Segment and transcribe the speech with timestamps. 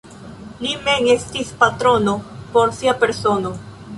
[0.63, 2.15] Li mem estas patrono
[2.57, 3.55] por sia persono.